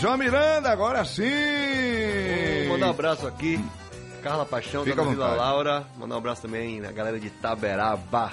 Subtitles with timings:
[0.00, 1.24] João Miranda, agora sim!
[2.68, 3.58] Vou mandar um abraço aqui.
[4.22, 5.34] Carla Paixão, Fica à Vila.
[5.34, 5.84] Laura.
[5.96, 8.30] Mandar um abraço também na galera de Taberaba.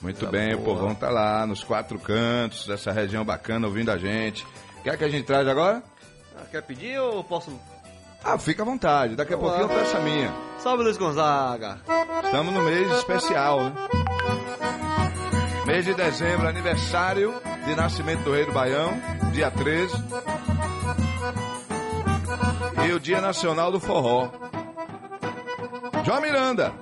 [0.00, 3.98] Muito Tá bem, o povão tá lá nos quatro cantos dessa região bacana ouvindo a
[3.98, 4.46] gente.
[4.82, 5.82] Quer que a gente traz agora?
[6.36, 7.52] Ah, Quer pedir ou posso?
[8.24, 10.32] Ah, fica à vontade, daqui a Vamos pouquinho eu peço a minha.
[10.58, 11.78] Salve Luiz Gonzaga!
[12.24, 13.72] Estamos no mês especial, né?
[15.66, 17.34] Mês de dezembro, aniversário
[17.66, 18.98] de nascimento do Rei do Baião,
[19.32, 19.92] dia 13.
[22.86, 24.28] E o Dia Nacional do Forró.
[26.04, 26.72] João Miranda,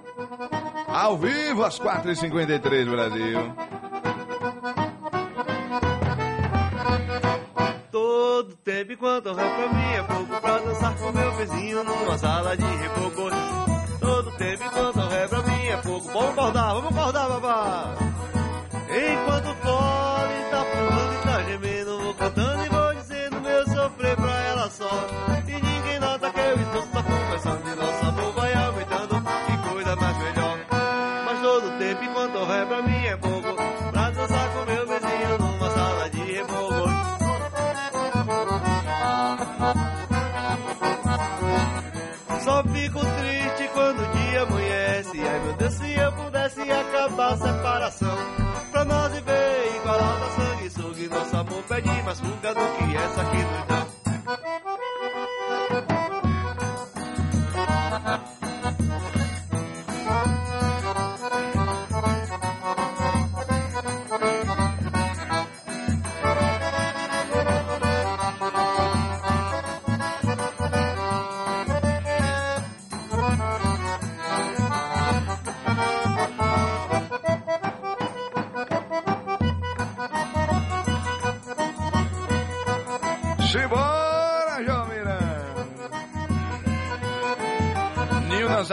[0.86, 3.52] ao vivo às 4h53, Brasil.
[7.90, 12.56] Todo tempo enquanto rap pra mim é pouco pra dançar com meu vizinho numa sala
[12.56, 13.30] de reboco.
[14.01, 16.09] Todo tempo enquanto rap pra mim é pouco.
[16.12, 17.95] Vamos acordar, vamos acordar, babá!
[18.88, 19.54] Enquanto o
[31.99, 33.54] todo tempo enquanto rap pra mim é pouco.
[33.91, 36.88] Pra dançar com meu vizinho numa sala de reboco.
[42.45, 45.21] Só fico triste quando o dia amanhece.
[45.21, 48.18] Ai meu Deus, se eu pudesse acabar a separação.
[48.71, 51.18] Pra nós viver igualado a sanguessuga.
[51.18, 53.68] Nosso amor pede mais fuga do que essa que nos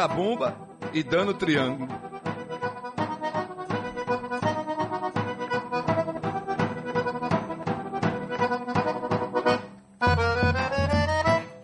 [0.05, 0.55] na zabumba
[0.93, 1.89] e dando triângulo.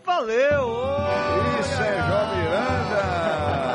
[0.04, 0.72] Valeu!
[1.60, 3.02] Isso é João Miranda,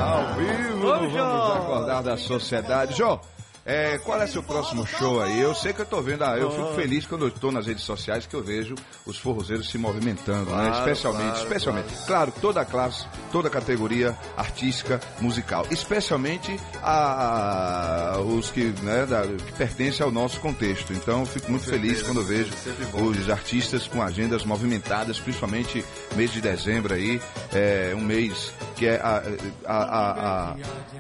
[0.03, 1.09] ao vivo, Ô.
[1.09, 2.97] Vamos Acordar da Sociedade.
[2.97, 3.21] João,
[3.66, 5.41] é, qual é seu próximo show aí?
[5.41, 7.82] Eu sei que eu tô vendo, ah, eu fico feliz quando eu tô nas redes
[7.82, 10.69] sociais que eu vejo os forrozeiros se movimentando, né?
[10.69, 12.32] Claro, Especialmente, claro, especialmente, claro.
[12.41, 19.53] toda a classe, toda a categoria artística, musical, especialmente a, os que, né, da- que
[19.53, 20.93] pertencem ao nosso contexto.
[20.93, 22.53] Então, eu fico muito feliz quando eu vejo
[22.94, 25.84] os artistas com agendas movimentadas, principalmente
[26.15, 27.21] mês de dezembro aí,
[27.53, 29.22] é um mês que é a,
[29.66, 30.56] a, a, a,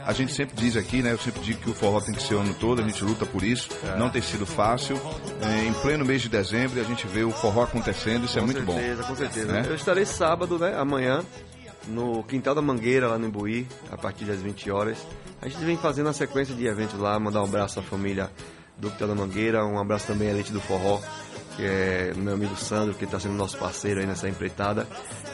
[0.06, 1.12] a gente sempre diz aqui, né?
[1.12, 3.26] Eu sempre digo que o forró tem que ser o ano todo, a gente luta
[3.26, 3.96] por isso, É.
[3.98, 4.98] não tem sido fácil.
[5.42, 8.46] É, em pleno mês de dezembro a gente vê o forró acontecendo, isso é com
[8.46, 8.74] muito bom.
[8.74, 9.52] certeza, com certeza.
[9.52, 9.64] Né?
[9.68, 10.74] Eu estarei sábado, né?
[10.78, 11.22] Amanhã,
[11.86, 14.98] no Quintal da Mangueira, lá no Imbuí, a partir das 20 horas.
[15.42, 18.30] A gente vem fazendo uma sequência de eventos lá, mandar um abraço à família
[18.78, 21.00] do Quintal da Mangueira, um abraço também à Elite do Forró,
[21.56, 24.86] que é meu amigo Sandro, que está sendo nosso parceiro aí nessa empreitada.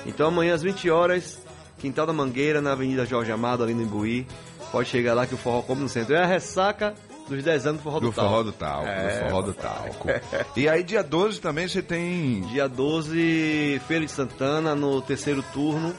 [0.04, 1.38] Então amanhã às 20 horas,
[1.82, 4.26] Quintal da Mangueira, na Avenida Jorge Amado, ali no Imbuí.
[4.70, 6.14] Pode chegar lá que o forró come no centro.
[6.14, 6.94] É a ressaca
[7.28, 8.24] dos 10 anos do forró do, Do Tal.
[8.28, 10.08] forró do talco, É, do forró do talco.
[10.56, 15.94] E aí dia 12 também você tem Dia 12, Feira de Santana, no terceiro turno.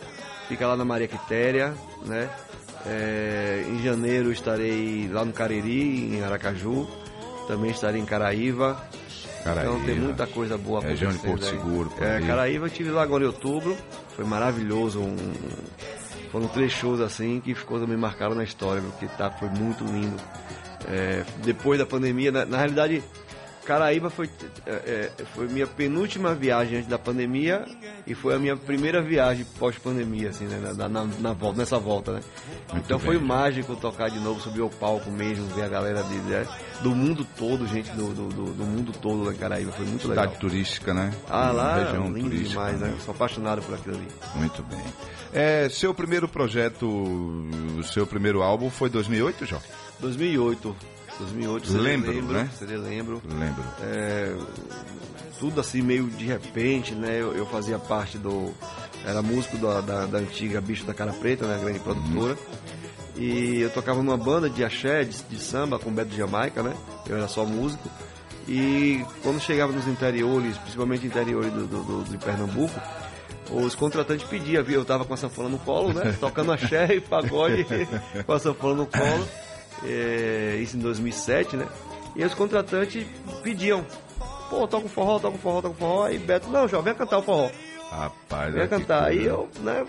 [0.47, 1.73] Fica lá na Maria Quitéria,
[2.05, 2.29] né?
[2.85, 6.87] É, em janeiro estarei lá no Cariri, em Aracaju.
[7.47, 8.81] Também estarei em Caraíva.
[9.43, 9.73] Caraíva.
[9.73, 11.51] Então tem muita coisa boa Região de Porto aí.
[11.51, 12.27] Seguro, É, ali.
[12.27, 13.75] Caraíva eu estive lá agora em outubro.
[14.15, 14.99] Foi maravilhoso.
[14.99, 15.15] Um,
[16.31, 20.15] foram três shows assim que ficou também marcado na história, porque tá, foi muito lindo.
[20.87, 23.03] É, depois da pandemia, na, na realidade,
[23.65, 24.29] Caraíba foi,
[24.65, 24.71] é,
[25.19, 27.65] é, foi minha penúltima viagem antes da pandemia
[28.05, 32.11] e foi a minha primeira viagem pós-pandemia, assim, né, na, na- na volta, nessa volta,
[32.13, 32.19] né?
[32.71, 33.05] Muito então bem.
[33.07, 36.45] foi mágico tocar de novo, subir ao palco mesmo, ver a galera de, né,
[36.81, 40.25] do mundo todo, gente do, do, do- do mundo todo em Caraíba, foi muito legal.
[40.25, 41.11] cidade turística, né?
[41.29, 42.49] Ah, lá, região lindo turística.
[42.49, 42.93] demais, né?
[43.05, 44.07] Sou apaixonado por aquilo ali.
[44.35, 44.83] Muito bem.
[45.31, 49.61] É, seu primeiro projeto, o seu primeiro álbum foi 2008, João?
[49.99, 50.75] 2008.
[51.19, 52.49] 2008, CD Lembro, lembro, né?
[52.57, 53.21] CD lembro.
[53.27, 53.63] Lembro.
[53.81, 54.35] É,
[55.39, 57.17] tudo assim meio de repente, né?
[57.21, 58.51] Eu, eu fazia parte do.
[59.05, 61.59] Era músico da, da, da antiga Bicho da Cara Preta, né?
[61.61, 62.37] Grande produtora.
[63.15, 66.73] E eu tocava numa banda de axé, de, de samba com Beto de Jamaica, né?
[67.07, 67.87] Eu era só músico.
[68.47, 72.73] E quando chegava nos interiores, principalmente interiores do, do, do- de Pernambuco,
[73.51, 74.79] os contratantes pediam, viu?
[74.79, 76.15] Eu tava com a sanfona no colo, né?
[76.19, 77.65] Tocando axé e pagode
[78.25, 79.27] com a sanfona no colo.
[79.83, 81.67] É, isso em 2007, né?
[82.15, 83.05] E os contratantes
[83.41, 83.85] pediam,
[84.49, 86.09] pô, toca um forró, toca um forró, toca um forró.
[86.09, 87.49] E Beto, não, João, vem cantar o forró.
[87.89, 89.05] Rapaz, ia é cantar.
[89.05, 89.85] Aí eu, né,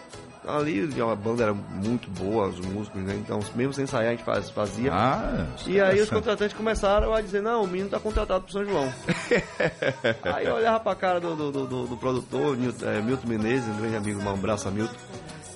[0.46, 3.14] ali a banda era muito boa, os músicos, né?
[3.14, 4.90] Então, mesmo sem ensaiar, a gente faz- fazia.
[4.92, 8.64] Ah, E aí os contratantes começaram a dizer, não, o menino tá contratado pro São
[8.64, 8.92] João.
[10.34, 13.76] aí eu olhava pra cara do, do, do- do- produtor, Nilton, eh, Milton Menezes, um
[13.76, 14.94] grande amigo, um abraço a Milton.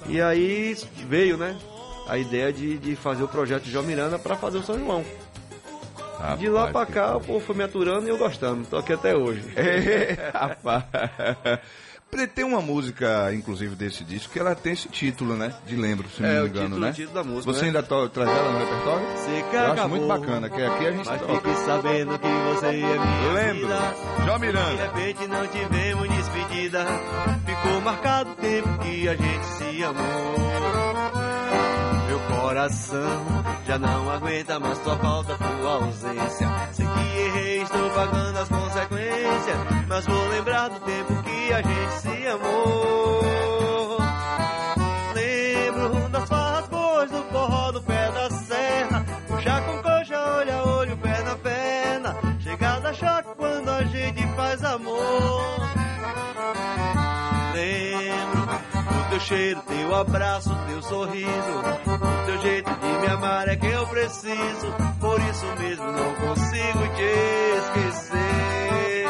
[0.06, 0.74] E aí
[1.06, 1.54] veio, né,
[2.08, 5.04] a ideia de, de fazer o projeto de João Miranda pra fazer o São João.
[6.38, 8.64] de lá Rapaz, pra cá, o povo foi me aturando e eu gostando.
[8.66, 9.42] Tô aqui até hoje.
[9.56, 10.84] É, rapaz.
[12.34, 15.52] Tem uma música, inclusive, desse disco, que ela tem esse título, né?
[15.66, 16.90] De lembro, se não É, me o engano, título- né?
[16.90, 17.66] o título da música, Você né?
[17.66, 19.06] ainda to- traz ela no repertório?
[19.14, 21.34] Você Eu acho muito bacana, que aqui a gente Mas toca.
[21.34, 23.68] fique sabendo que você é minha Lembro.
[23.68, 23.94] vida.
[24.24, 24.82] João De Miranda.
[24.84, 26.86] repente não tivemos despedida
[27.44, 31.17] Ficou marcado o tempo que a gente se amou
[32.28, 33.44] coração.
[33.66, 36.48] Já não aguenta mais tua falta, tua ausência.
[36.72, 39.58] Sei que errei, estou pagando as consequências
[39.88, 43.98] Mas vou lembrar do tempo que a gente se amou.
[45.14, 49.04] Lembro das farras boas do forró do pé da serra.
[49.28, 52.16] Puxar com coxa, olho a olho, perna a perna.
[52.40, 55.58] Chegada choque quando a gente faz amor.
[57.54, 57.97] Lembro
[59.18, 61.28] teu cheiro, teu abraço, teu sorriso.
[62.26, 64.72] Teu jeito de me amar é que eu preciso.
[65.00, 67.02] Por isso mesmo não consigo te
[67.58, 69.06] esquecer.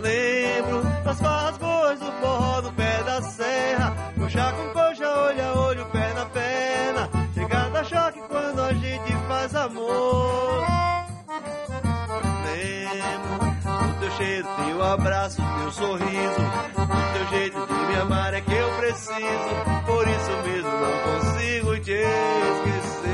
[0.00, 3.94] Lembro das farras boas do forró do pé da serra.
[4.18, 7.10] Coxa com coxa, olho a olho, perna a perna.
[7.34, 10.66] Chegada choque quando a gente faz amor.
[12.44, 13.38] Lembro
[13.86, 16.40] do teu cheiro, teu abraço, teu sorriso.
[16.74, 19.14] Do teu jeito de amar é que eu preciso
[19.86, 23.08] Por isso mesmo não consigo te esquecer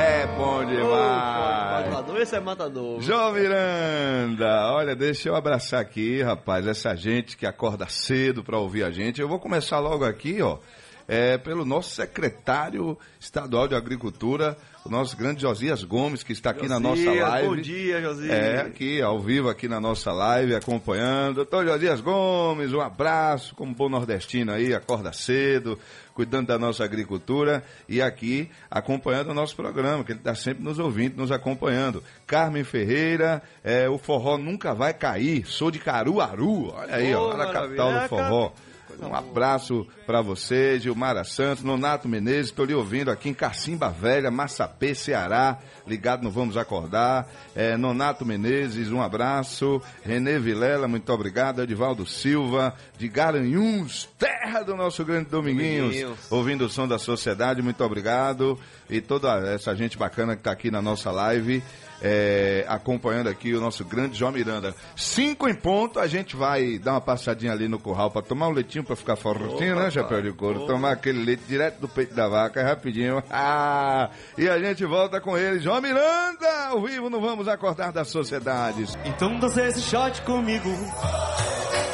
[0.00, 1.88] É bom demais.
[1.90, 7.46] Matador, esse é matador João Miranda, olha, deixa eu abraçar aqui, rapaz, essa gente que
[7.46, 9.20] acorda cedo para ouvir a gente.
[9.20, 10.58] Eu vou começar logo aqui, ó,
[11.06, 16.68] é, pelo nosso secretário estadual de Agricultura, o nosso grande Josias Gomes, que está aqui
[16.68, 17.48] na nossa Josias, live.
[17.48, 21.36] Bom dia, Josias É, aqui, ao vivo, aqui na nossa live, acompanhando.
[21.36, 25.78] Doutor Josias Gomes, um abraço, como bom nordestino aí, acorda cedo,
[26.14, 30.78] cuidando da nossa agricultura e aqui acompanhando o nosso programa, que ele está sempre nos
[30.78, 32.02] ouvindo, nos acompanhando.
[32.26, 37.26] Carmen Ferreira, é, o forró nunca vai cair, sou de Caruaru, olha aí, Oh, ó,
[37.28, 38.52] lá na capital do É, forró.
[38.86, 43.88] Coisa Um abraço para você, Gilmara Santos, Nonato Menezes, estou lhe ouvindo aqui em Cacimba
[43.88, 47.26] Velha, Massapê, Ceará, ligado no Vamos Acordar.
[47.54, 49.80] É, Nonato Menezes, um abraço.
[50.02, 51.62] Renê Vilela, muito obrigado.
[51.62, 56.32] Edivaldo Silva, de Garanhuns, terra do nosso grande Dominguinhos, Dominguinhos.
[56.32, 58.58] ouvindo o som da sociedade, muito obrigado.
[58.90, 61.62] E toda essa gente bacana que está aqui na nossa live.
[62.02, 64.74] é, acompanhando aqui o nosso grande João Miranda.
[64.94, 68.52] Cinco em ponto, a gente vai dar uma passadinha ali no curral para tomar um
[68.52, 70.66] leitinho para ficar fortinho, né, chapéu de couro?
[70.66, 73.22] Tomar aquele leite direto do peito da vaca, rapidinho.
[73.36, 78.08] Ah, e a gente volta com ele, João Miranda, ao vivo, não vamos acordar das
[78.08, 78.96] sociedades.
[79.04, 80.70] Então dança esse shot comigo.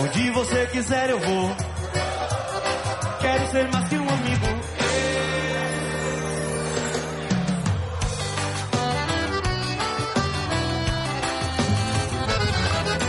[0.00, 1.56] Onde você quiser eu vou.
[3.20, 4.46] Quero ser mais que um amigo.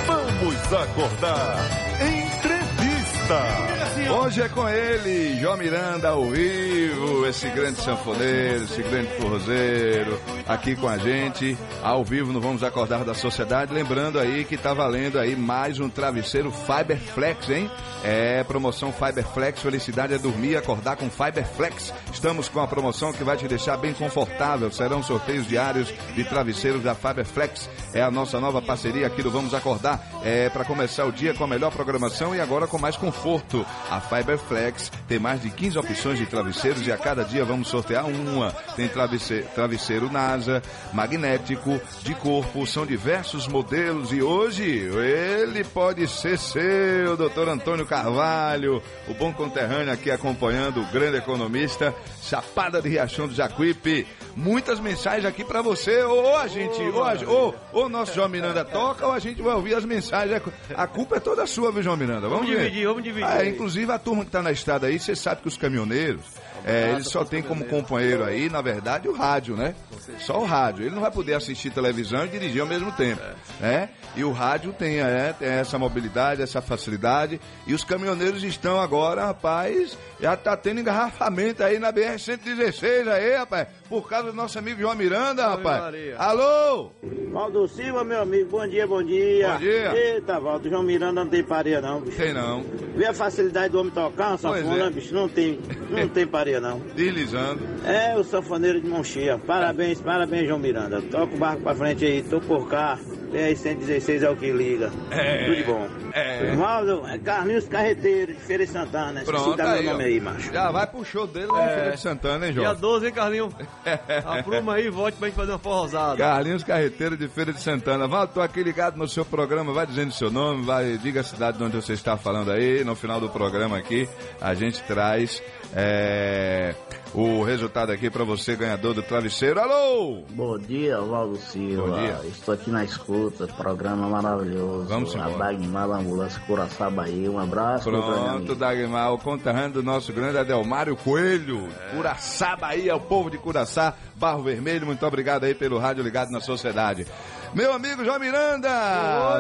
[0.08, 1.58] Vamos acordar.
[2.02, 3.71] Entrevista.
[4.12, 10.76] Hoje é com ele, João Miranda ao vivo, esse grande sanfoneiro, esse grande forrozeiro, aqui
[10.76, 13.74] com a gente, ao vivo no Vamos Acordar da Sociedade.
[13.74, 17.72] Lembrando aí que tá valendo aí mais um travesseiro Fiberflex, hein?
[18.04, 21.94] É, promoção Fiberflex, felicidade é dormir e acordar com Fiberflex.
[22.12, 24.72] Estamos com a promoção que vai te deixar bem confortável.
[24.72, 27.70] Serão sorteios diários de travesseiros da Fiberflex.
[27.94, 30.02] É a nossa nova parceria aqui do Vamos Acordar.
[30.24, 33.66] É para começar o dia com a melhor programação e agora com mais conforto.
[33.90, 38.06] A Fiberflex tem mais de 15 opções de travesseiros e a cada dia vamos sortear
[38.06, 38.52] uma.
[38.76, 40.62] Tem travesseiro, travesseiro NASA,
[40.94, 48.82] magnético, de corpo, são diversos modelos e hoje ele pode ser seu, doutor Antônio Carvalho,
[49.08, 51.94] o bom conterrâneo aqui acompanhando o grande economista,
[52.24, 54.08] Chapada de Riachão do Jacuípe.
[54.36, 58.64] Muitas mensagens aqui para você, ou a gente, ou, a, ou, ou nosso João Miranda
[58.64, 60.42] toca, ou a gente vai ouvir as mensagens.
[60.74, 62.30] A culpa é toda sua, viu, João Miranda?
[62.30, 63.28] Vamos, Vamos dividir, vamos dividir.
[63.28, 66.26] Ah, inclusive a turma que tá na estrada aí, você sabe que os caminhoneiros,
[66.66, 69.74] é, ele só tem como companheiro aí, na verdade, o rádio, né?
[70.20, 70.86] Só o rádio.
[70.86, 73.22] Ele não vai poder assistir televisão e dirigir ao mesmo tempo,
[73.60, 73.90] né?
[74.16, 77.40] E o rádio tem, é, tem essa mobilidade, essa facilidade.
[77.66, 83.68] E os caminhoneiros estão agora, rapaz, já tá tendo engarrafamento aí na BR-116 aí, rapaz,
[83.88, 85.82] por causa do nosso amigo João Miranda, rapaz.
[85.82, 86.18] Maria.
[86.18, 86.92] Alô?
[87.32, 89.54] Valdo Silva, meu amigo, bom dia, bom dia.
[89.54, 89.94] Bom dia.
[89.96, 92.18] Eita, Valdo, João Miranda não tem pareia não, bicho.
[92.18, 92.64] Tem não.
[92.96, 94.90] Vê a facilidade do homem tocar uma Pois sanfona, é.
[94.90, 96.80] bicho, não tem, não tem pareia não.
[96.96, 97.62] Deslizando.
[97.86, 99.38] É o sanfoneiro de mão cheia.
[99.38, 101.02] Parabéns, parabéns, João Miranda.
[101.02, 103.00] Toca o barco pra frente aí, tô por cá.
[103.32, 104.92] BR-116 é o que liga.
[105.10, 105.46] É.
[105.46, 105.88] Tudo de bom.
[106.14, 106.54] É.
[106.56, 109.22] Valdo, é Carlinhos Carreteiro, de Feira de Santana.
[109.22, 110.08] Esqueci Pronto, dar aí, meu nome ó.
[110.08, 110.54] aí, macho.
[110.54, 112.76] Já vai pro show dele lá em Feira de Santana, hein, Dia João?
[112.76, 113.54] 12, hein, Carlinhos?
[114.26, 116.18] Apruma aí e volte pra gente fazer uma forrosada.
[116.18, 118.06] Carlinhos Carreteiro de Feira de Santana.
[118.08, 121.58] Vá, tô aqui ligado no seu programa, vai dizendo seu nome, vai, diga a cidade
[121.58, 122.84] de onde você está falando aí.
[122.84, 124.10] No final do programa aqui,
[124.42, 125.42] a gente traz
[125.74, 126.76] é,
[127.14, 129.60] o resultado aqui para você, ganhador do travesseiro.
[129.60, 130.24] Alô!
[130.30, 131.88] Bom dia, Valdo Silva.
[131.88, 132.20] Bom dia.
[132.26, 134.88] Estou aqui na escuta, programa maravilhoso.
[134.88, 135.38] Vamos A embora.
[135.54, 137.32] Dagmar da Ambulância Curaçá Bahia.
[137.32, 138.56] Um abraço, Pronto.
[138.56, 141.68] Dagmar, o conterrâneo do nosso grande Adelmário Coelho.
[141.96, 146.40] Curaçá, Bahia, o povo de Curaçá, Barro Vermelho, muito obrigado aí pelo rádio ligado na
[146.40, 147.06] sociedade.
[147.54, 148.70] Meu amigo João Miranda,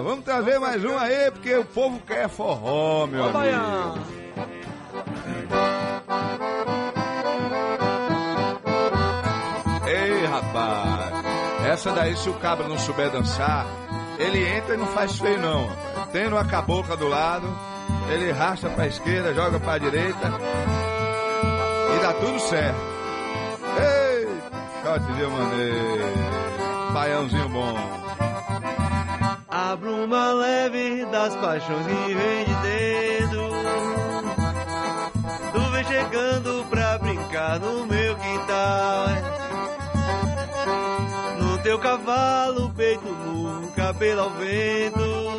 [0.02, 3.38] vamos trazer mais um aí, porque o povo quer forró, meu Ô, amigo.
[3.38, 3.96] Baião.
[9.88, 11.25] Ei, rapaz,
[11.68, 13.65] essa daí se o cabra não souber dançar,
[14.18, 15.70] ele entra e não faz feio não.
[16.12, 17.48] Tendo a cabocla do lado,
[18.10, 20.32] ele racha pra esquerda, joga pra direita
[21.96, 22.80] e dá tudo certo.
[23.80, 24.27] Ei,
[24.84, 26.13] shot de maneiro,
[26.94, 27.77] baiãozinho bom.
[29.50, 33.51] A bruma leve das paixões que vem de dentro.
[35.84, 39.08] Chegando pra brincar no meu quintal.
[41.40, 45.32] No teu cavalo, peito nu, cabelo ao vento.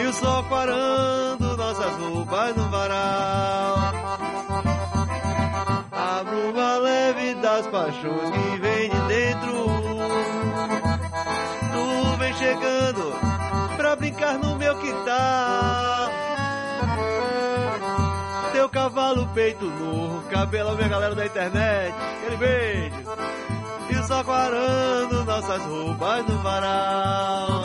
[0.00, 3.76] E o sol parando nossas roupas no varal.
[5.92, 9.66] A bruma leve das paixões que vem de dentro.
[11.72, 13.12] Tu vem chegando
[13.76, 16.01] pra brincar no meu quintal.
[18.62, 22.94] Teu cavalo peito nu, cabelo minha galera da internet, aquele beijo.
[23.90, 27.64] E só quarando nossas roupas no varal.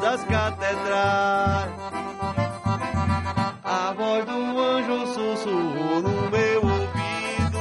[0.00, 1.70] Das catedrais.
[3.62, 7.58] A voz do anjo sussurrou no meu ouvido.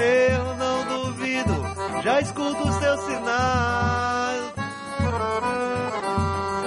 [0.00, 4.54] Eu não duvido, já escuto os teus sinais.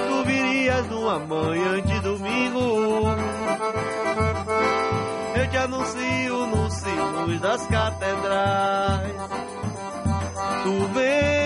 [0.08, 3.16] Tu virias numa manhã de domingo.
[5.36, 9.14] Eu te anuncio nos sinos das catedrais.
[10.64, 11.37] Tu vens,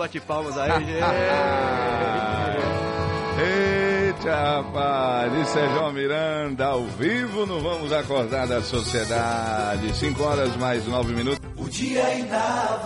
[0.00, 0.92] bate-palmas aí, gente.
[0.92, 2.08] É
[4.08, 9.94] Eita, rapaz, Isso é João Miranda, ao vivo no Vamos Acordar da Sociedade.
[9.94, 11.40] 5 horas mais 9 minutos.
[11.56, 12.80] O dia é ainda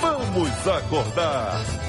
[0.00, 1.79] Vamos acordar.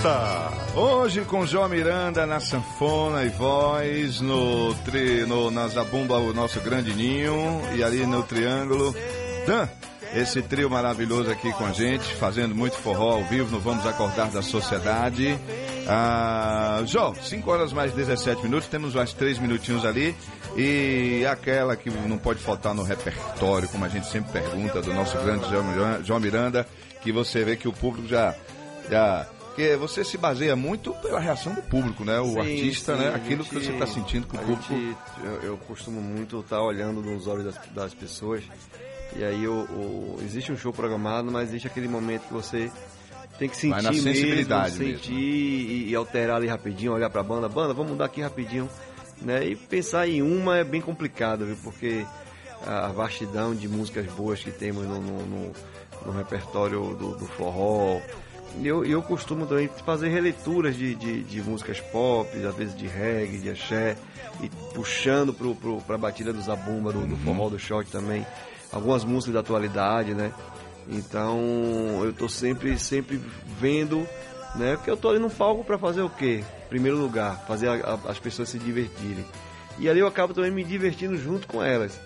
[0.00, 0.50] Entrevista.
[0.74, 6.58] Hoje com João Miranda na sanfona e voz, no, tri, no na zabumba o nosso
[6.60, 8.94] grande ninho e ali no triângulo.
[9.46, 9.68] Dan,
[10.14, 14.30] esse trio maravilhoso aqui com a gente, fazendo muito forró ao vivo no Vamos Acordar
[14.30, 15.38] da Sociedade.
[15.86, 20.16] Ah, Jó, 5 horas mais 17 minutos, temos mais 3 minutinhos ali.
[20.56, 25.18] E aquela que não pode faltar no repertório, como a gente sempre pergunta, do nosso
[25.18, 25.44] grande
[26.04, 26.66] João Miranda,
[27.02, 28.34] que você vê que o público já.
[28.90, 29.26] já
[29.60, 32.18] porque você se baseia muito pela reação do público, né?
[32.18, 33.14] O sim, artista, sim, né?
[33.14, 34.62] Aquilo gente, que você está sentindo com o público.
[34.72, 38.42] Gente, eu, eu, costumo muito estar tá olhando nos olhos das, das pessoas.
[39.14, 39.44] E aí
[40.24, 42.70] existe um show programado, mas existe aquele momento que você
[43.38, 47.24] tem que sentir mesmo, sensibilidade mesmo, sentir E, e, alterar ali rapidinho, olhar para a
[47.24, 48.68] banda, banda, vamos mudar aqui rapidinho,
[49.20, 49.44] né?
[49.44, 51.56] E pensar em uma é bem complicado, viu?
[51.62, 52.06] Porque
[52.66, 55.52] a vastidão de músicas boas que temos no, no, no,
[56.06, 58.00] no repertório do, do forró.
[58.62, 63.38] Eu, eu costumo também fazer releituras de, de, de, músicas pop, às vezes de reggae,
[63.38, 63.96] de axé,
[64.42, 68.26] e puxando para a batida do zabumba, do, do forró, do shot também
[68.72, 70.32] algumas músicas da atualidade, né?
[70.88, 71.38] Então
[72.04, 73.20] eu tô sempre, sempre
[73.58, 74.06] vendo,
[74.56, 74.76] né?
[74.76, 76.44] Porque eu tô ali no palco para fazer o quê?
[76.68, 79.24] Primeiro lugar, fazer a, a, as pessoas se divertirem.
[79.78, 81.98] E ali eu acabo também me divertindo junto com elas.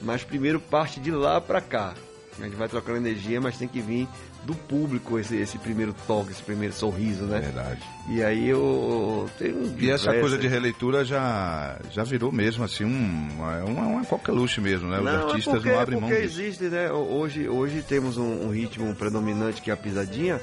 [0.00, 1.94] Mas primeiro parte de lá para cá.
[2.40, 4.08] A gente vai trocando energia, mas tem que vir
[4.44, 7.40] do público esse, esse primeiro toque, esse primeiro sorriso, né?
[7.40, 7.80] Verdade.
[8.08, 12.84] E aí eu tenho um E essa coisa de releitura já, já virou mesmo assim
[12.84, 14.98] um, uma, uma coqueluche mesmo, né?
[14.98, 16.40] Os não, é artistas é porque, não abrem mão porque disso.
[16.40, 16.90] existe, né?
[16.90, 20.40] Hoje, hoje temos um, um ritmo predominante que é a pisadinha,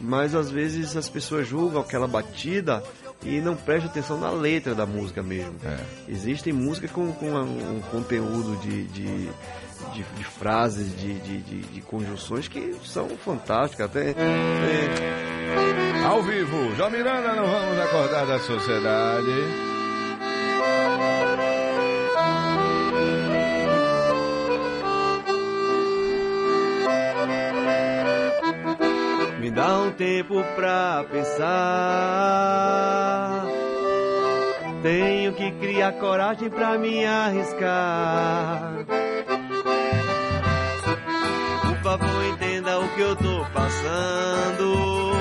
[0.00, 2.82] mas às vezes as pessoas julgam aquela batida
[3.24, 5.54] e não prestam atenção na letra da música mesmo.
[5.64, 5.78] É.
[6.08, 9.28] Existem músicas com, com um conteúdo de, de
[9.92, 13.86] de, de frases, de, de, de, conjunções que são fantásticas.
[13.86, 15.24] Até, é...
[16.04, 19.30] Ao vivo, João Miranda, não vamos acordar da sociedade.
[29.40, 32.24] Me dá um tempo pra pensar.
[34.82, 38.84] Tenho que criar coragem pra me arriscar.
[43.14, 45.12] Eu tô passando.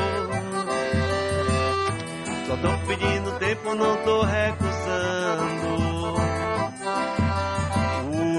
[2.48, 5.74] Só tô pedindo tempo, não tô recusando.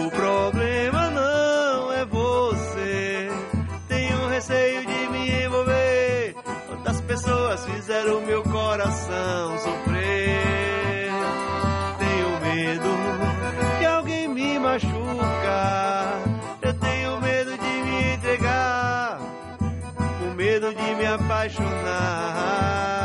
[0.07, 3.29] O problema não é você.
[3.89, 6.35] Tenho receio de me envolver.
[6.69, 10.54] Quantas pessoas fizeram meu coração sofrer?
[21.15, 23.04] Apaixonar.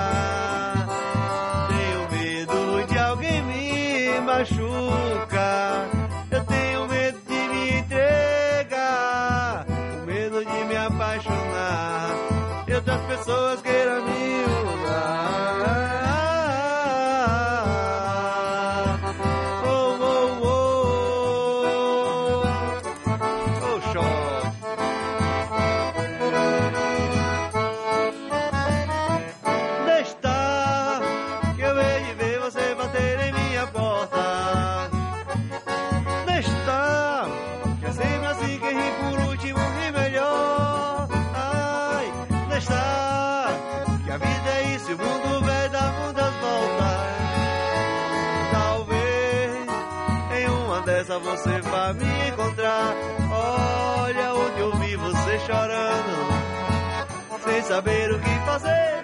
[58.50, 59.04] Fazer,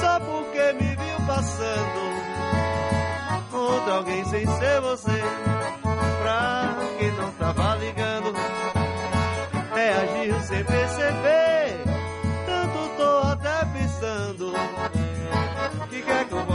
[0.00, 2.08] só porque me viu passando.
[3.50, 5.22] Contra alguém sem ser você,
[6.22, 8.32] pra quem não tava ligando,
[9.74, 11.82] reagiu sem perceber.
[12.46, 14.52] Tanto tô até pensando,
[15.90, 16.47] que quer que eu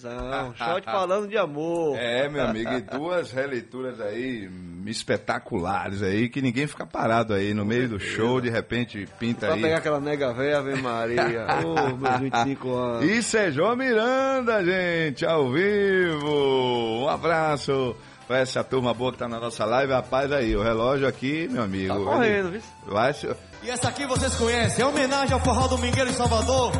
[0.00, 1.98] Shotzão, shot falando de amor.
[1.98, 4.48] É, meu amigo, e duas releituras aí
[4.86, 9.54] espetaculares aí, que ninguém fica parado aí no meio do show, de repente pinta pra
[9.54, 9.60] aí.
[9.60, 13.34] Pra pegar aquela nega velha, Ave Maria, ô, oh, meus 25 anos.
[13.34, 17.04] É João Miranda, gente, ao vivo.
[17.04, 17.94] Um abraço
[18.26, 19.92] pra essa turma boa que tá na nossa live.
[19.92, 21.94] Rapaz, aí, o relógio aqui, meu amigo.
[21.94, 22.62] Tá correndo, viu?
[22.86, 23.14] Vai,
[23.62, 26.72] e essa aqui vocês conhecem, é homenagem ao Forró Domingueiro em Salvador,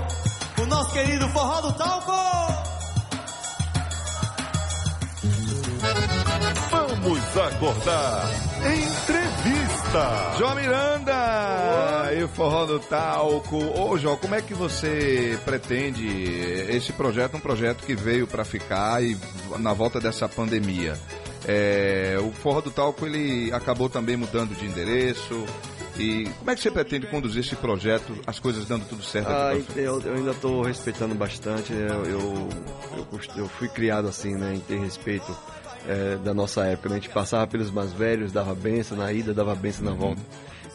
[0.58, 2.39] o nosso querido Forró do Talco.
[7.38, 8.28] Acordar.
[8.58, 10.34] Entrevista.
[10.36, 13.56] João Miranda e o Forró do Talco.
[13.56, 16.06] Ô, João, como é que você pretende
[16.68, 17.36] esse projeto?
[17.36, 19.16] Um projeto que veio para ficar e
[19.58, 20.98] na volta dessa pandemia.
[21.46, 25.44] É, o Forró do Talco ele acabou também mudando de endereço.
[25.98, 29.28] E como é que você pretende conduzir esse projeto, as coisas dando tudo certo?
[29.28, 31.72] Ah, eu, eu, ainda estou respeitando bastante.
[31.72, 31.88] Né?
[31.90, 32.48] Eu, eu,
[32.96, 35.36] eu, eu, fui criado assim, né, em ter respeito
[35.86, 36.88] é, da nossa época.
[36.88, 36.96] Né?
[36.96, 40.20] A gente passava pelos mais velhos, dava benção na ida, dava benção na volta.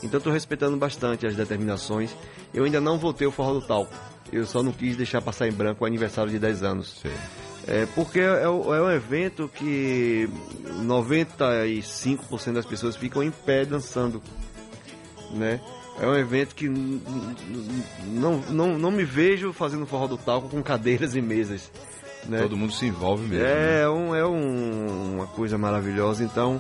[0.04, 2.16] Então estou respeitando bastante as determinações.
[2.54, 3.94] Eu ainda não votei o forró do talco.
[4.32, 7.00] Eu só não quis deixar passar em branco o aniversário de 10 anos.
[7.02, 7.12] Sim.
[7.68, 10.30] É, porque é, é, um evento que
[10.84, 14.22] 95% das pessoas ficam em pé dançando.
[15.32, 15.60] Né?
[16.00, 21.16] É um evento que não, não, não me vejo fazendo forró do talco com cadeiras
[21.16, 21.72] e mesas.
[22.28, 22.42] Né?
[22.42, 23.46] Todo mundo se envolve mesmo.
[23.46, 23.90] É, né?
[23.90, 26.24] um, é um, uma coisa maravilhosa.
[26.24, 26.60] Então,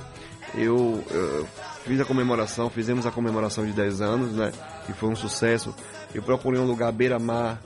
[0.54, 1.47] eu, eu,
[1.84, 4.51] fiz a comemoração, fizemos a comemoração de 10 anos, né?
[4.86, 5.73] Que foi um sucesso.
[6.13, 7.62] Eu procurei um lugar beira-mar,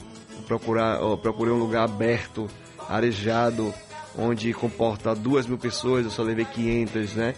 [0.48, 2.48] procurar, procurei um lugar aberto,
[2.88, 3.74] arejado,
[4.18, 7.36] onde comporta duas mil pessoas, eu só levei 500, né?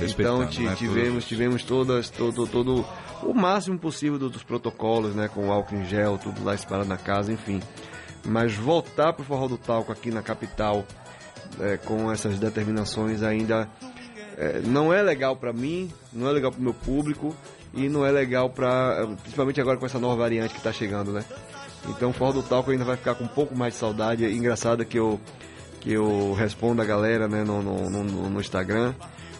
[0.00, 0.74] Então né?
[0.76, 2.84] tivemos, tivemos todas, todo, todo
[3.22, 5.28] o máximo possível dos protocolos, né?
[5.28, 7.60] Com álcool em gel, tudo lá esperado na casa, enfim.
[8.24, 10.84] Mas voltar para o Forró do Talco aqui na capital
[11.60, 13.68] é, com essas determinações ainda
[14.36, 17.36] é, não é legal para mim, não é legal para o meu público
[17.72, 21.24] e não é legal para, principalmente agora com essa nova variante que está chegando, né?
[21.88, 24.24] Então o Forró do Talco ainda vai ficar com um pouco mais de saudade.
[24.24, 25.20] Engraçado que eu
[25.80, 28.94] que eu respondo a galera né, no, no, no, no Instagram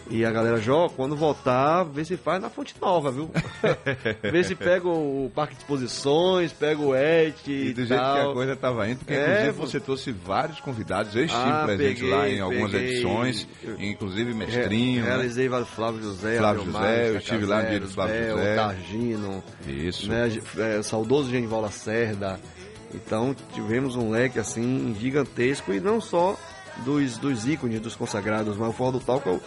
[0.09, 3.29] e a galera, Jó, quando voltar, vê se faz na Fonte Nova, viu?
[4.21, 8.19] vê se pega o Parque de Exposições, pega o ET e, e do jeito que
[8.19, 12.01] a coisa tava indo, porque é, inclusive você trouxe vários convidados, eu estive ah, presente
[12.01, 13.47] peguei, lá em algumas peguei, edições,
[13.79, 15.01] inclusive Mestrinho.
[15.01, 15.15] Re, né?
[15.15, 15.65] realizei né?
[15.65, 18.29] Flávio José, Flávio José, Mário, eu estive lá no dia do Flávio José.
[18.31, 18.53] José.
[18.53, 19.43] O Targino.
[19.67, 20.09] Isso.
[20.09, 22.39] Né, é, saudoso Genival Lacerda.
[22.93, 26.37] Então tivemos um leque assim gigantesco e não só
[26.83, 29.41] dos, dos ícones, dos consagrados, mas o Forró do Talco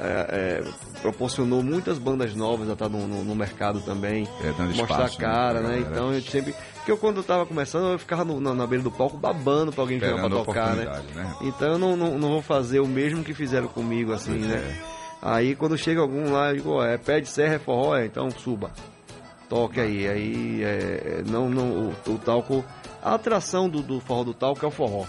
[0.00, 0.64] é, é,
[1.00, 4.28] proporcionou muitas bandas novas a estar no, no, no mercado também.
[4.42, 5.76] É, mostrar espaço, a cara, né?
[5.76, 5.78] né?
[5.78, 6.54] Então eu sempre.
[6.76, 9.72] Porque eu quando eu tava começando, eu ficava no, na, na, beira do palco babando
[9.72, 11.02] pra alguém chamar pra tocar, né?
[11.14, 11.34] né?
[11.42, 14.56] Então eu não, não, não, vou fazer o mesmo que fizeram comigo, assim, pois né?
[14.56, 14.94] É.
[15.22, 18.04] Aí quando chega algum lá, eu digo, ó, é pé de serra, é forró, é,
[18.04, 18.70] então suba.
[19.48, 20.08] Toque aí.
[20.08, 22.64] Aí é, não, não, o, o talco.
[23.02, 25.06] A atração do, do forró do talco é o forró.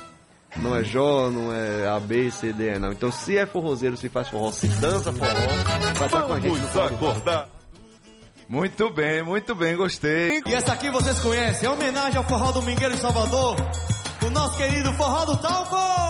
[0.57, 2.91] Não é Jó, não é A, B, C, D, não.
[2.91, 5.33] Então, se é forrozeiro, se faz forró, se dança forró,
[5.95, 6.59] vai estar com a gente.
[6.59, 7.49] Vamos acordar.
[8.47, 10.41] Muito bem, muito bem, gostei.
[10.45, 13.55] E essa aqui vocês conhecem, é homenagem ao forró do Mingueiro em Salvador,
[14.25, 16.04] o nosso querido forró do Talco.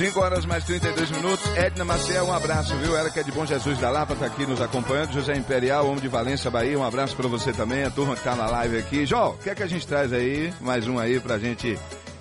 [0.00, 1.46] 5 horas mais 32 minutos.
[1.58, 2.96] Edna Maciel, um abraço, viu?
[2.96, 5.12] Ela que é de Bom Jesus da Lapa, tá aqui nos acompanhando.
[5.12, 7.84] José Imperial, homem de Valência, Bahia, um abraço para você também.
[7.84, 9.04] A turma que tá na live aqui.
[9.04, 10.54] Jó, o que é que a gente traz aí?
[10.58, 11.78] Mais um aí pra gente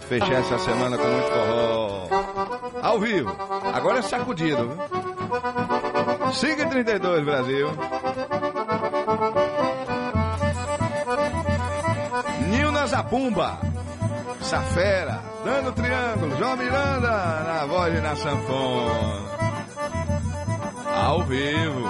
[0.10, 2.10] fechar essa semana com muito forró.
[2.82, 3.34] Ao vivo.
[3.74, 6.34] Agora é sacudido, viu?
[6.34, 7.70] 5 e 32 Brasil.
[12.50, 13.58] Nilna Zapumba.
[14.42, 19.30] Safera, dando triângulo, João Miranda na voz e na sanfona.
[20.96, 21.90] Ao vivo.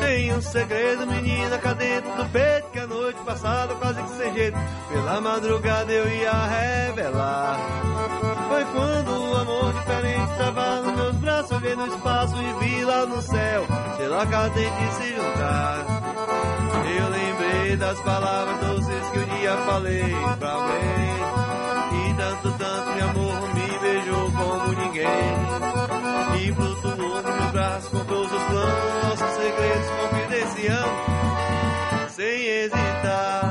[0.00, 4.34] Tem um segredo, menina, cá dentro do peito Que a noite passada quase que sem
[4.34, 7.58] jeito Pela madrugada eu ia revelar
[8.48, 10.63] Foi quando o amor diferente tava
[11.50, 13.66] Olhei no espaço e vi lá no céu
[14.30, 16.04] cadê de se juntar
[16.96, 21.14] eu lembrei das palavras doces que um dia falei pra alguém.
[21.92, 25.06] E tanto, tanto meu amor me beijou como ninguém.
[26.40, 30.90] E flutuou no meu braço com todos os planos, nossos segredos confidenciando.
[32.10, 33.43] Sem hesitar.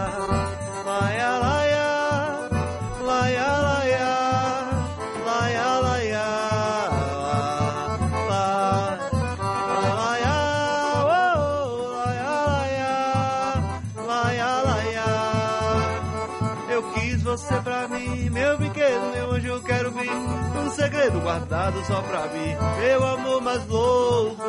[20.93, 24.43] Segredo guardado só pra mim, meu amor mais louco.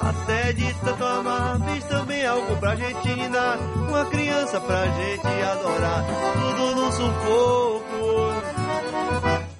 [0.00, 3.58] Até de tanto amar, fiz também algo pra Argentina.
[3.76, 7.84] Uma criança pra gente adorar, tudo no sufoco.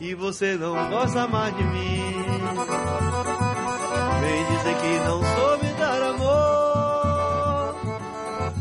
[0.01, 2.25] E você não gosta mais de mim.
[4.21, 7.75] Vem dizer que não soube dar amor.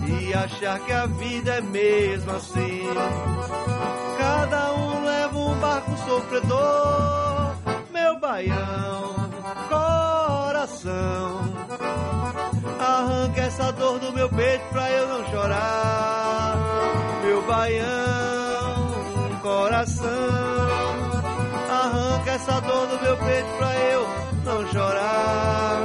[0.07, 2.83] E achar que a vida é mesmo assim.
[4.17, 5.02] Cada um
[5.63, 7.55] barco sofredor,
[7.89, 9.15] meu baião,
[9.69, 11.53] coração.
[12.79, 16.57] Arranca essa dor do meu peito pra eu não chorar,
[17.23, 17.79] meu baião,
[19.41, 20.09] coração.
[21.71, 24.07] Arranca essa dor do meu peito pra eu
[24.43, 25.81] não chorar.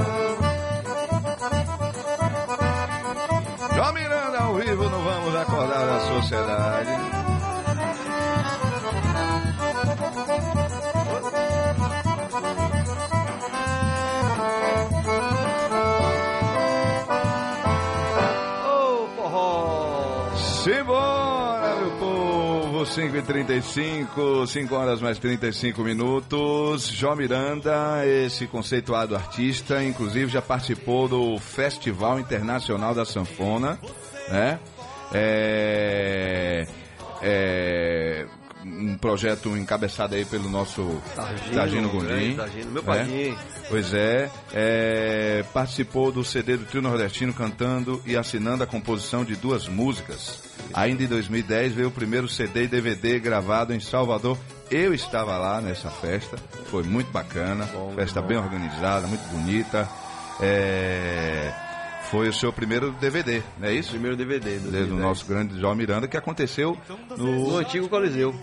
[3.75, 7.08] João Miranda ao vivo no Vamos Acordar a Sociedade.
[22.99, 26.89] 5 e 35 5 horas mais 35 minutos.
[26.89, 33.79] João Miranda, esse conceituado artista, inclusive já participou do Festival Internacional da Sanfona,
[34.29, 34.59] né?
[35.15, 36.67] É,
[37.23, 38.27] é,
[38.79, 41.01] um projeto encabeçado aí pelo nosso
[41.53, 42.37] Targino, Gondim.
[42.37, 42.87] Targino, meu né?
[42.87, 43.39] padrinho.
[43.69, 49.37] Pois é, é, participou do CD do Trio Nordestino cantando e assinando a composição de
[49.37, 50.41] duas músicas.
[50.73, 54.39] Ainda em 2010 veio o primeiro CD e DVD gravado em Salvador.
[54.71, 56.37] Eu estava lá nessa festa,
[56.67, 59.89] foi muito bacana, festa bem organizada, muito bonita.
[60.41, 61.53] É,
[62.11, 63.91] foi o seu primeiro DVD, não é isso?
[63.91, 66.77] Primeiro DVD do, Do nosso grande João Miranda, que aconteceu
[67.17, 67.57] no no.
[67.59, 68.35] antigo Coliseu,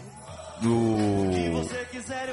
[0.61, 1.31] no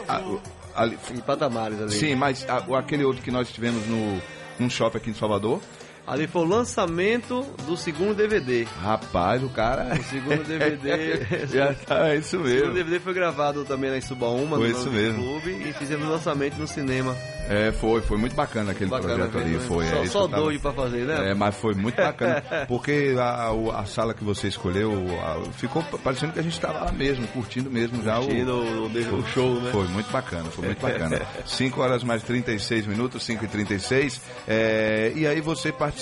[0.08, 0.40] a- o-
[0.74, 1.92] ali- em Patamares ali.
[1.92, 4.20] sim, mas a- o- aquele outro que nós tivemos no,
[4.58, 5.60] num shopping aqui em Salvador.
[6.12, 8.66] Ali foi o lançamento do segundo DVD.
[8.82, 9.94] Rapaz, o cara.
[9.98, 11.46] O segundo DVD.
[11.52, 12.74] Já tá, é isso O segundo mesmo.
[12.74, 15.22] DVD foi gravado também na Subaúma, Foi no isso mesmo.
[15.22, 17.16] clube, e fizemos o lançamento no cinema.
[17.48, 19.50] É, foi, foi muito bacana aquele Bacana projeto ali.
[19.50, 21.30] mesmo, Foi, Só, é, só tava- doido pra fazer, né?
[21.30, 22.42] É, mas foi muito bacana.
[22.68, 26.92] Porque a, a sala que você escolheu a- ficou parecendo que a gente estava lá
[26.92, 28.26] mesmo, curtindo mesmo já o.
[28.26, 29.70] Curtindo o, o- o show, né?
[29.72, 31.20] Foi muito bacana, foi muito bacana.
[31.44, 36.01] 5 horas mais 36 minutos, 5 e 36 é, E aí você participou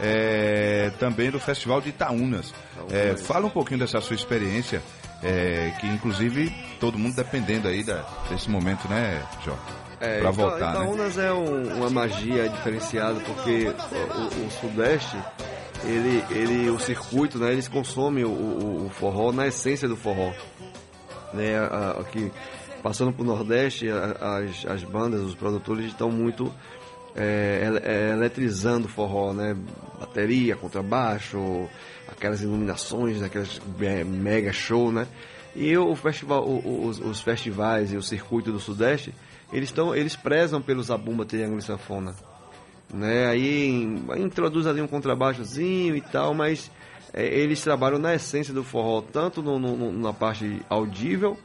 [0.00, 2.52] é, também do Festival de Itaúnas.
[2.90, 4.82] É, fala um pouquinho dessa sua experiência,
[5.22, 9.56] é, que inclusive todo mundo dependendo aí da- desse momento, né, Jó?
[10.00, 10.80] É, pra Ita- voltar, né?
[10.80, 15.16] Itaúnas é um- uma magia diferenciada porque o, o Sudeste,
[15.84, 20.32] ele, ele, o circuito, né, eles consomem o, o- o forró na essência do forró.
[21.34, 22.30] Né, a- a- que,
[22.82, 26.54] passando pro Nordeste, a- as, as bandas, os produtores estão muito
[27.18, 29.56] é, é, eletrizando o forró, né?
[29.98, 31.68] Bateria, contrabaixo,
[32.10, 35.06] aquelas iluminações, aquelas é, mega show, né?
[35.56, 39.12] E o festival, os, os festivais e o circuito do Sudeste,
[39.52, 42.14] eles estão, eles prezam pelo zabumba, triângulo e sanfona,
[42.92, 43.26] né?
[43.26, 43.72] Aí
[44.18, 46.70] introduz ali um contrabaixozinho e tal, mas
[47.12, 51.36] é, eles trabalham na essência do forró, tanto no- no- na parte audível,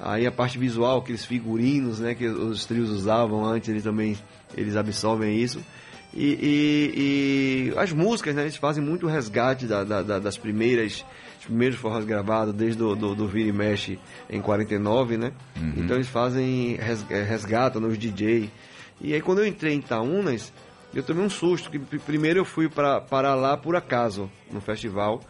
[0.00, 4.18] aí a parte visual, aqueles figurinos, né, que os trios usavam antes, eles também
[4.56, 5.60] eles absorvem isso.
[6.14, 6.26] E,
[6.96, 11.04] e- e as músicas, né, eles fazem muito resgate da- da- da- das primeiras
[11.40, 13.98] os primeiros forrós gravados desde do, do, do Vira e Mexe
[14.30, 15.32] em 49, né?
[15.76, 18.48] Então eles fazem eh, resgatam nos DJ.
[19.00, 20.52] E aí quando eu entrei em Itaúnas,
[20.94, 25.20] eu tomei um susto, que pr- primeiro eu fui para lá por acaso, no festival,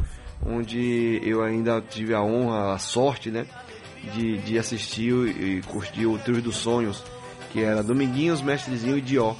[0.45, 3.47] onde eu ainda tive a honra, a sorte, né,
[4.15, 7.03] de, de assistir e curtir o Trio dos Sonhos,
[7.53, 9.35] que era Dominguinhos, Mestrezinho e Dió.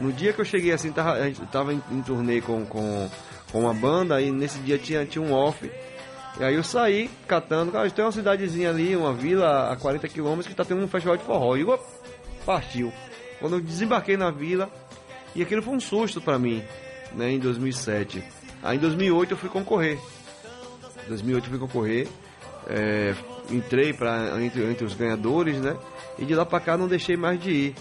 [0.00, 3.10] No dia que eu cheguei assim, tava, a gente tava em, em turnê com, com,
[3.50, 5.70] com uma banda, e nesse dia tinha, tinha um off.
[6.40, 10.46] E aí eu saí catando, cara, tem uma cidadezinha ali, uma vila a 40 quilômetros
[10.46, 11.56] que tá tendo um festival de forró.
[11.56, 11.84] E op,
[12.46, 12.90] partiu.
[13.38, 14.70] Quando eu desembarquei na vila,
[15.34, 16.64] e aquilo foi um susto pra mim,
[17.12, 18.24] né, em 2007.
[18.62, 19.98] Aí em 2008 eu fui concorrer.
[21.04, 22.08] Em 2008 eu fui concorrer,
[22.66, 23.14] é,
[23.52, 25.76] entrei pra, entre, entre os ganhadores, né?
[26.18, 27.74] E de lá pra cá não deixei mais de ir.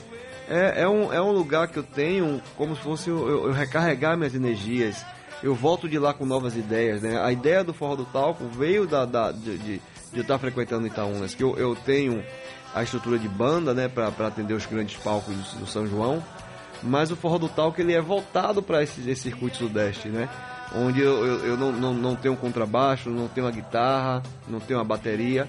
[0.50, 4.18] É, é, um, é um lugar que eu tenho como se fosse eu, eu- recarregar
[4.18, 5.06] minhas energias.
[5.42, 7.20] Eu volto de lá com novas ideias, né?
[7.24, 9.82] A ideia do Forró do Talco veio da, da- de, de, de
[10.14, 12.24] eu estar frequentando Itaúnas, que eu, eu tenho
[12.76, 13.88] a estrutura de banda, né?
[13.88, 16.24] Pra atender os grandes palcos do, do São João.
[16.84, 20.28] Mas o Forró do Talco ele é voltado para esse, esse circuito sudeste, né?
[20.74, 24.60] Onde eu, eu, eu não, não, não tenho um contrabaixo, não tenho uma guitarra, não
[24.60, 25.48] tenho uma bateria.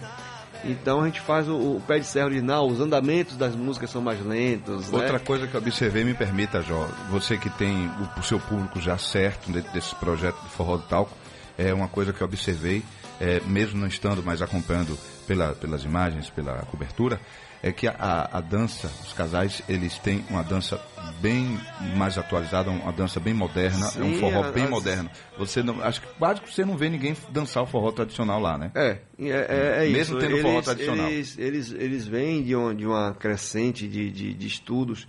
[0.65, 4.01] Então a gente faz o, o pé de serra original, os andamentos das músicas são
[4.01, 4.91] mais lentos.
[4.91, 4.99] né?
[4.99, 8.81] Outra coisa que eu observei, me permita, Jó, você que tem o, o seu público
[8.81, 11.13] já certo dentro desse projeto de Forró do Talco,
[11.59, 12.83] é uma coisa que eu observei,
[13.21, 17.21] é, mesmo não estando mais acompanhando pela, pelas imagens, pela cobertura,
[17.63, 20.81] é que a, a, dança, os casais, eles têm uma dança
[21.21, 21.61] bem
[21.97, 25.09] mais atualizada, uma dança bem moderna, é um Sim, forró a- bem as- moderno.
[25.39, 28.59] Você não, acho que quase que você não vê ninguém dançar o forró tradicional lá,
[28.59, 28.73] né?
[28.75, 30.19] É, é, é, é Mesmo isso.
[30.19, 31.07] tendo eles, forró tradicional.
[31.09, 35.07] Eles, eles, eles vêm de uma, de uma crescente de, de, de estudos,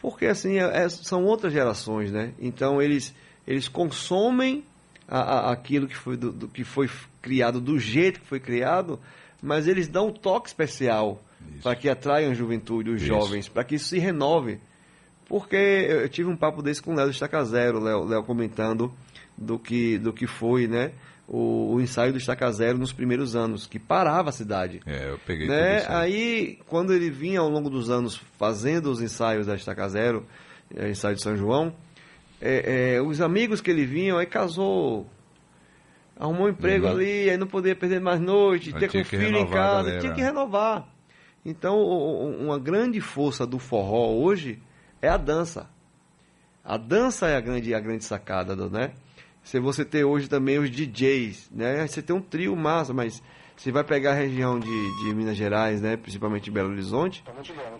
[0.00, 2.32] porque assim, é- é- são outras gerações, né?
[2.40, 3.14] Então eles,
[3.46, 4.64] eles consomem
[5.06, 6.88] a- a- aquilo que foi, do, do que foi
[7.20, 8.98] criado do jeito que foi criado,
[9.42, 11.20] mas eles dão um toque especial
[11.62, 13.06] para que atraiam a juventude, os Isso.
[13.06, 14.58] jovens, para que isso se renove.
[15.26, 18.92] Porque eu tive um papo desse com o Léo do Estaca Zero, Léo, Léo comentando
[19.38, 20.90] do que, do que foi né,
[21.28, 24.80] o, o ensaio do Estaca Zero nos primeiros anos, que parava a cidade.
[24.84, 25.76] É, eu peguei Né?
[25.76, 26.58] tudo isso aí.
[26.66, 30.26] Quando ele vinha ao longo dos anos fazendo os ensaios da Estaca Zero,
[30.74, 31.72] eh, ensaio de São João,
[32.40, 35.06] eh, eh, os amigos que ele vinham, aí casou,
[36.20, 36.92] arrumou um emprego Uhum.
[36.92, 40.00] ali, aí não podia perder mais noite, ter com que filho em renovar casa, galera.
[40.00, 40.86] tinha que renovar.
[41.44, 44.60] Então, o- o- uma grande força do forró hoje
[45.00, 45.68] é a dança.
[46.62, 48.92] A dança é a grande, a grande sacada, né?
[49.42, 51.86] Se você ter hoje também os DJs, né?
[51.86, 53.22] Você tem um trio massa, mas
[53.62, 54.68] você vai pegar a região de,
[55.04, 55.96] de Minas Gerais, né?
[55.96, 57.22] Principalmente Belo Horizonte,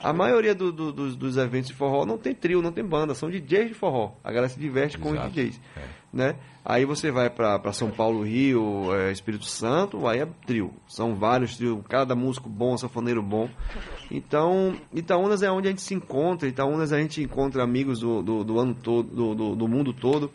[0.03, 3.15] a maioria do- do- dos, dos eventos de forró não tem trio, não tem banda,
[3.15, 4.13] são DJs de forró.
[4.23, 5.31] A galera se diverte com os Exato.
[5.31, 5.81] DJs, É.
[6.13, 6.37] né?
[6.63, 10.71] Aí você vai para São Paulo, Rio, é, Espírito Santo, aí é trio.
[10.87, 13.49] São vários trios, cada músico bom, sanfoneiro bom.
[14.11, 16.47] Então, Itaúnas é onde a gente se encontra.
[16.49, 20.31] Itaúnas a gente encontra amigos do, do, do ano todo, do, do, do mundo todo.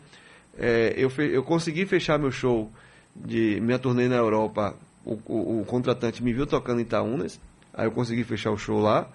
[0.58, 2.70] É, eu, fe- eu consegui fechar meu show
[3.14, 4.74] de minha turnê na Europa.
[5.06, 7.40] O, o, o contratante me viu tocando em Itaúnas.
[7.72, 9.08] Aí eu consegui fechar o show lá.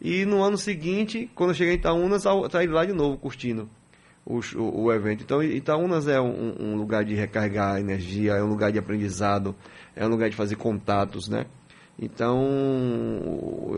[0.00, 3.68] E no ano seguinte, quando eu cheguei em Itaúnas, eu saí lá de novo curtindo
[4.24, 5.22] o, o, o evento.
[5.22, 9.54] Então, Itaúnas é um, um lugar de recarregar energia, é um lugar de aprendizado,
[9.96, 11.46] é um lugar de fazer contatos, né?
[11.98, 12.40] Então,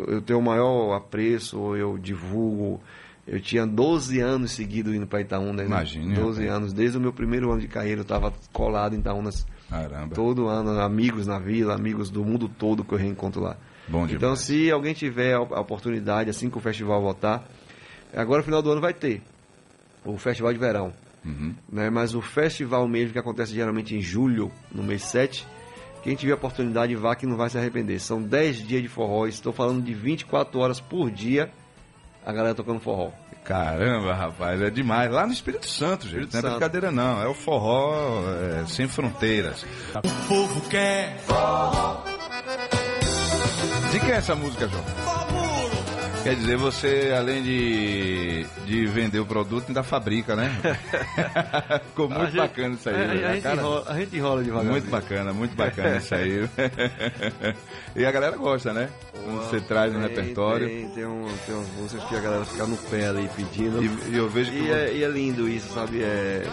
[0.07, 2.81] eu tenho o maior apreço, eu divulgo.
[3.27, 5.57] Eu tinha 12 anos seguidos indo para Itaúnas.
[5.57, 5.65] né?
[5.65, 6.57] Imagine, 12 rapaz.
[6.57, 6.73] anos.
[6.73, 10.15] Desde o meu primeiro ano de carreira, eu estava colado em Itaúnas Caramba.
[10.15, 10.79] todo ano.
[10.81, 13.57] Amigos na vila, amigos do mundo todo que eu reencontro lá.
[13.89, 14.13] Bom demais.
[14.13, 17.49] Então, se alguém tiver a a oportunidade, assim que o festival voltar,
[18.15, 19.23] agora no final do ano vai ter
[20.05, 20.93] o festival de verão.
[21.25, 21.55] Uhum.
[21.71, 21.89] Né?
[21.89, 25.47] Mas o festival mesmo, que acontece geralmente em julho, no mês 7,
[26.03, 28.01] quem tiver a oportunidade vá que não vai se arrepender.
[28.01, 31.51] São 10 dias de forró, estou falando de 24 horas por dia
[32.25, 33.11] a galera tocando forró.
[33.45, 35.11] Caramba, rapaz, é demais.
[35.11, 36.29] Lá no Espírito Santo, gente.
[36.29, 36.53] Espírito não é Santo.
[36.53, 37.23] brincadeira, não.
[37.23, 38.23] É o forró
[38.63, 39.65] é, sem fronteiras.
[39.97, 41.17] O povo quer
[43.91, 45.12] De quem é essa música, João?
[46.23, 50.51] Quer dizer, você, além de, de vender o produto, ainda fabrica, né?
[51.89, 52.95] Ficou muito A gente- bacana isso aí.
[52.95, 53.27] É, né?
[53.27, 54.71] a, gente Cara, enrola, a gente enrola devagar.
[54.71, 56.49] Muito bacana, muito bacana isso aí.
[57.97, 58.89] e a galera gosta, né?
[59.13, 60.69] Quando você traz no Tem- repertório.
[60.69, 63.83] Tem, tem, um, tem umas músicas que a galera fica no pé ali pedindo.
[63.83, 64.59] E, e eu vejo que.
[64.59, 66.03] E é, e é lindo isso, sabe?
[66.03, 66.47] É.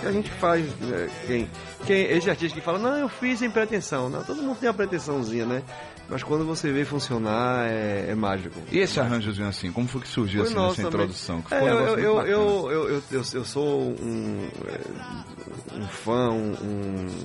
[0.00, 0.64] que a gente faz.
[0.80, 1.08] né?
[1.26, 1.50] Quem,
[1.86, 4.08] quem, esse artista que fala, não, eu fiz sem pretensão.
[4.08, 5.62] Não, todo mundo tem uma pretensãozinha, né?
[6.08, 8.60] Mas quando você vê funcionar, é, é mágico.
[8.70, 11.06] E esse arranjozinho assim, como foi que surgiu assim, nosso nessa também.
[11.06, 11.42] introdução?
[11.50, 16.52] É, um eu, eu, eu, eu, eu, eu, sou um, é, um fã, um,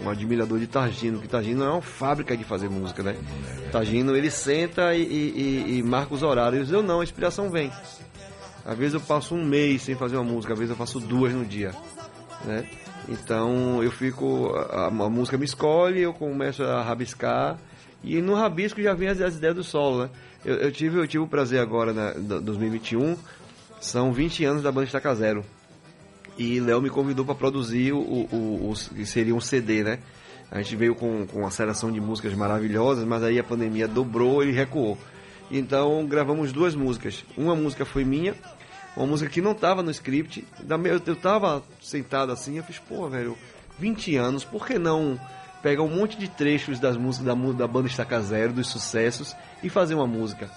[0.06, 3.18] um- admirador de Targino, que Targino é uma fábrica de fazer música, né?
[3.74, 5.34] Targino, ele senta e, e-
[5.68, 6.72] e- e marca os horários.
[6.72, 7.70] Eu não, a inspiração vem.
[8.66, 11.34] Às vezes eu passo um mês sem fazer uma música, às vezes eu faço duas
[11.34, 11.72] no dia,
[12.46, 12.66] né?
[13.10, 17.58] Então eu fico, a, a música me escolhe, eu começo a rabiscar
[18.04, 20.10] e no rabisco já vem as, as ideias do solo, né?
[20.46, 23.18] Eu, eu tive, eu tive o prazer agora, na, do- 2021,
[23.82, 25.44] são 20 anos da banda Estaca Zero.
[26.38, 30.00] E Léo me convidou para produzir o, o, o, que seria um CD, né?
[30.52, 34.44] A gente veio com, com uma seleção de músicas maravilhosas, mas aí a pandemia dobrou
[34.44, 34.98] e recuou.
[35.52, 37.26] Então gravamos duas músicas.
[37.36, 38.36] Uma música foi minha,
[38.96, 40.46] uma música que não estava no script.
[41.08, 43.38] Eu tava sentado assim, eu fiz, pô, velho,
[43.80, 45.20] 20 anos, por que não
[45.62, 49.70] pegar um monte de trechos das músicas da, da banda Estaca Zero, dos sucessos, e
[49.70, 50.50] fazer uma música?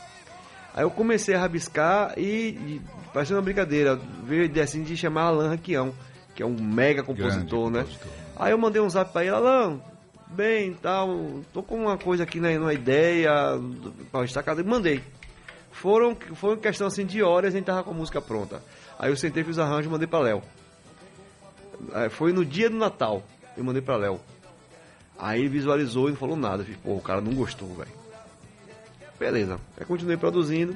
[0.75, 2.81] Aí eu comecei a rabiscar e,
[3.13, 5.93] e uma brincadeira, veio a ideia assim de chamar Alan Raquião,
[6.35, 7.81] que é um mega compositor, né?
[7.81, 8.13] compositor.
[8.37, 9.81] Aí eu mandei um zap pra ele, Alan,
[10.29, 13.33] bem, tal, tô com uma coisa aqui né, numa ideia,
[14.13, 15.03] para estacar, e mandei.
[15.73, 18.63] Foram, foi uma questão assim de horas, a gente tava com a música pronta.
[18.99, 20.43] Aí eu sentei, fiz arranjo e mandei pra Léo.
[21.93, 23.23] Aí Foi no dia do Natal,
[23.57, 24.21] eu mandei pra Léo.
[25.21, 26.65] Aí ele visualizou e não falou nada.
[26.65, 27.91] Fiz, pô, o cara não gostou, velho.
[29.19, 29.61] Beleza.
[29.79, 30.75] Aí continuei produzindo.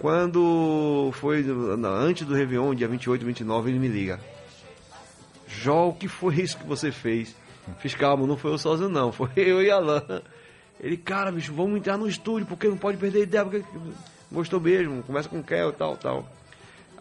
[0.00, 1.44] Quando foi
[1.84, 4.18] antes do Réveillon, dia 28, 29, ele me liga.
[5.46, 7.34] Jó, o que foi isso que você fez?
[7.78, 10.02] Fiz calma, não foi eu sozinho não, foi eu e Alan.
[10.80, 13.64] Ele, cara, bicho, vamos entrar no estúdio, porque não pode perder ideia, porque
[14.30, 16.28] gostou mesmo, começa com Kel e tal, tal.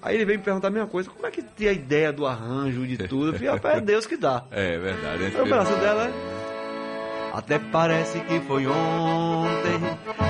[0.01, 2.26] Aí ele veio me perguntar a mesma coisa, como é que tem a ideia do
[2.26, 3.30] arranjo, de tudo?
[3.30, 4.45] Eu falei, rapaz, é Deus que dá.
[4.51, 5.26] É verdade.
[5.26, 6.43] Aí o braço dela é...
[7.34, 9.80] Até parece que foi ontem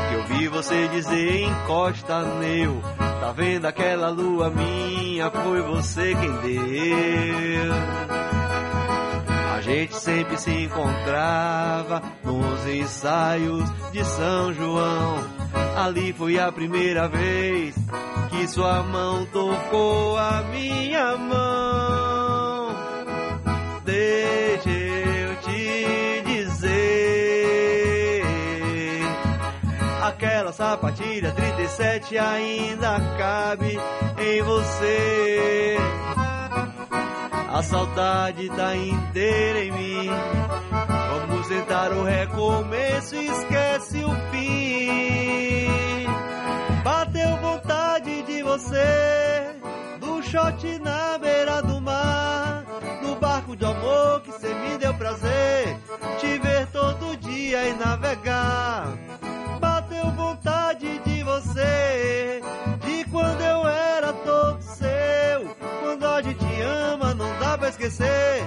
[0.10, 2.82] que eu vi você dizer encosta neu.
[3.20, 5.30] Tá vendo aquela lua minha?
[5.30, 7.74] Foi você quem deu.
[9.54, 15.18] A gente sempre se encontrava nos ensaios de São João.
[15.76, 17.76] Ali foi a primeira vez
[18.30, 22.03] que sua mão tocou a minha mão.
[30.64, 33.78] Sapatilha 37 ainda cabe
[34.18, 35.78] em você.
[37.52, 40.10] A saudade tá inteira em mim.
[41.12, 46.08] Vamos tentar o recomeço, esquece o fim.
[46.82, 49.56] Bateu vontade de você,
[50.00, 52.64] do shot na beira do mar,
[53.02, 55.78] no barco de amor que cê me deu prazer,
[56.20, 59.03] te ver todo dia e navegar.
[61.54, 62.42] Você,
[62.84, 68.44] de quando eu era todo seu, quando a gente ama não dá pra esquecer,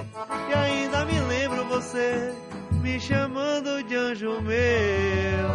[0.49, 2.33] e ainda me lembro você
[2.81, 5.47] me chamando de anjo meu.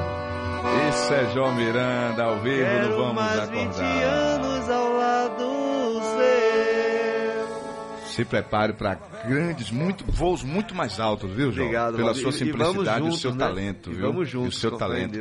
[0.89, 4.03] Isso é João Miranda, ao vivo Quero no Vamos mais 20 Acordar.
[4.03, 8.13] anos ao lado seu.
[8.13, 8.95] Se prepare para
[9.27, 11.67] grandes, muito, voos muito mais altos, viu, João?
[11.67, 12.23] Obrigado, Pela Valdir.
[12.23, 13.39] sua E- e simplicidade e o juntos, seu né?
[13.47, 14.07] talento, E viu?
[14.07, 15.13] vamos E o juntos, seu talento.